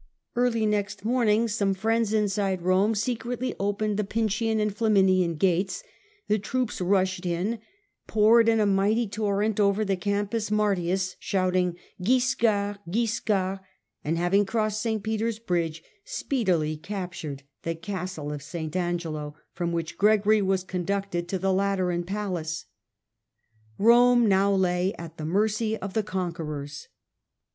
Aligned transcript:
Early 0.35 0.65
next 0.65 1.05
morning 1.05 1.47
some 1.47 1.75
friends 1.75 2.11
in 2.11 2.23
Ro£r?^i8 2.25 2.57
®^^® 2.59 2.61
Rome 2.63 2.95
secretly 2.95 3.53
opened 3.59 3.97
the 3.97 4.03
Pincian 4.03 4.59
and 4.59 4.75
card's 4.75 4.77
troops 4.79 4.95
Flamiuian 5.11 5.37
gates, 5.37 5.83
the 6.27 6.39
troops 6.39 6.81
rushed 6.81 7.23
in, 7.23 7.59
poured 8.07 8.49
in 8.49 8.59
a 8.59 8.65
mighty 8.65 9.07
torrent 9.07 9.59
over 9.59 9.85
the 9.85 9.95
Campus 9.95 10.49
Martius, 10.49 11.17
shouting 11.19 11.77
'Wiscard! 11.99 12.79
Wiscard!' 12.87 13.59
and, 14.03 14.17
having 14.17 14.43
crossed 14.43 14.81
St. 14.81 15.03
Peter's 15.03 15.37
bridge, 15.37 15.83
speedily 16.03 16.77
captured 16.77 17.43
the 17.61 17.75
castle 17.75 18.33
of 18.33 18.41
St. 18.41 18.75
Angelo, 18.75 19.35
from 19.53 19.71
which 19.71 19.99
Gregory 19.99 20.41
was 20.41 20.63
conducted 20.63 21.27
to 21.27 21.37
the 21.37 21.53
Lateran 21.53 22.05
palace, 22.05 22.65
Rome 23.77 24.27
now 24.27 24.51
lay 24.51 24.95
at 24.95 25.17
the 25.19 25.25
mercy 25.25 25.77
of 25.77 25.93
the 25.93 26.01
conquerors. 26.01 26.87